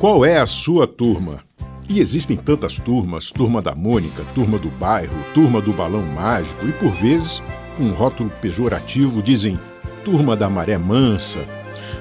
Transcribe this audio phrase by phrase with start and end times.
[0.00, 1.40] Qual é a sua turma?
[1.86, 6.72] E existem tantas turmas: turma da Mônica, turma do bairro, turma do balão mágico e,
[6.72, 7.42] por vezes,
[7.76, 9.60] com um rótulo pejorativo, dizem
[10.02, 11.40] turma da maré mansa.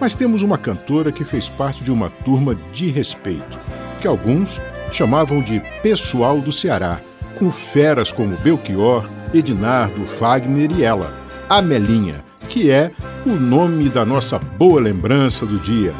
[0.00, 3.58] Mas temos uma cantora que fez parte de uma turma de respeito,
[4.00, 4.58] que alguns
[4.90, 6.98] chamavam de pessoal do Ceará,
[7.38, 11.12] com feras como Belchior, Ednardo, Fagner e ela,
[11.46, 12.90] Amelinha, que é
[13.26, 15.92] o nome da nossa boa lembrança do dia.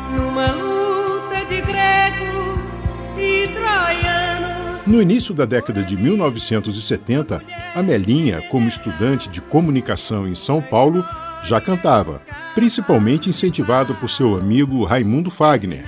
[4.85, 7.41] No início da década de 1970,
[7.73, 11.05] Amelinha, como estudante de comunicação em São Paulo,
[11.45, 12.21] já cantava,
[12.53, 15.85] principalmente incentivada por seu amigo Raimundo Fagner.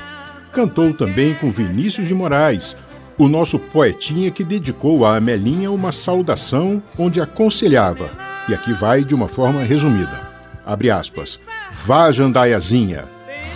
[0.52, 2.76] Cantou também com Vinícius de Moraes,
[3.18, 8.08] o nosso poetinha que dedicou a Amelinha uma saudação onde aconselhava,
[8.48, 10.20] e aqui vai de uma forma resumida.
[10.64, 11.40] Abre aspas.
[11.84, 13.06] Vá, jandaiazinha,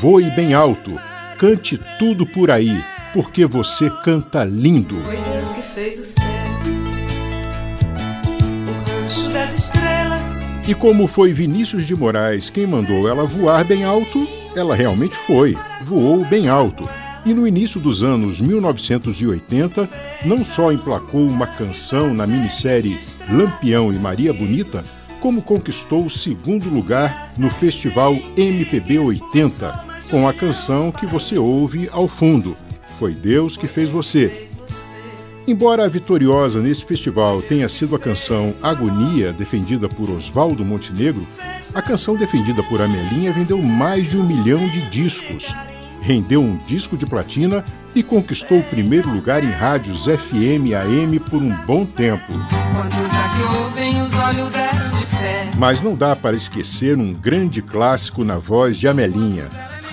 [0.01, 0.99] voe bem alto,
[1.39, 4.97] cante tudo por aí, porque você canta lindo.
[5.03, 6.25] Foi Deus que fez o céu,
[8.69, 10.23] o rancho das estrelas.
[10.67, 15.57] E como foi Vinícius de Moraes quem mandou ela voar bem alto, ela realmente foi,
[15.83, 16.89] voou bem alto.
[17.25, 19.89] E no início dos anos 1980,
[20.25, 23.01] não só emplacou uma canção na minissérie
[23.31, 24.85] Lampião e Maria Bonita,
[25.21, 31.89] como conquistou o segundo lugar no Festival MPB 80, com a canção que você ouve
[31.93, 32.57] ao fundo,
[32.99, 34.49] foi Deus que fez você.
[35.47, 41.27] Embora a vitoriosa nesse festival tenha sido a canção Agonia, defendida por Oswaldo Montenegro,
[41.73, 45.55] a canção defendida por Amelinha vendeu mais de um milhão de discos,
[46.03, 51.21] rendeu um disco de platina e conquistou o primeiro lugar em rádios FM e AM
[51.21, 52.33] por um bom tempo.
[55.57, 59.45] Mas não dá para esquecer um grande clássico na voz de Amelinha,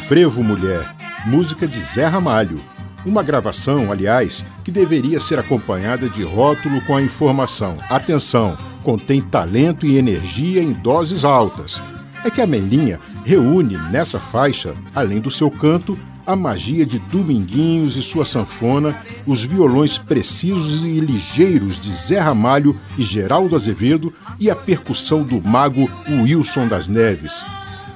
[0.07, 0.93] Frevo Mulher,
[1.25, 2.74] música de Zé Ramalho.
[3.05, 9.85] Uma gravação, aliás, que deveria ser acompanhada de rótulo com a informação: atenção, contém talento
[9.85, 11.81] e energia em doses altas.
[12.23, 17.95] É que a Melinha reúne nessa faixa, além do seu canto, a magia de Dominguinhos
[17.95, 18.95] e sua sanfona,
[19.27, 25.39] os violões precisos e ligeiros de Zé Ramalho e Geraldo Azevedo e a percussão do
[25.39, 27.45] mago Wilson das Neves.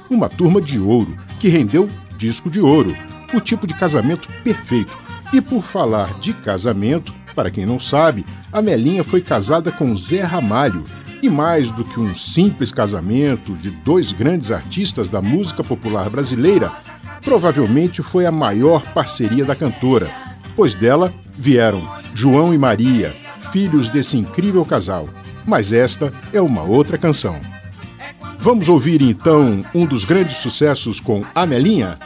[0.08, 2.94] Uma turma de ouro que rendeu disco de ouro,
[3.32, 4.96] o tipo de casamento perfeito.
[5.32, 10.22] E por falar de casamento, para quem não sabe, a Melinha foi casada com Zé
[10.22, 10.84] Ramalho.
[11.22, 16.72] E mais do que um simples casamento de dois grandes artistas da música popular brasileira,
[17.22, 20.10] provavelmente foi a maior parceria da cantora,
[20.56, 23.14] pois dela vieram João e Maria,
[23.52, 25.08] filhos desse incrível casal.
[25.46, 27.40] Mas esta é uma outra canção.
[28.38, 31.98] Vamos ouvir então um dos grandes sucessos com Amelinha?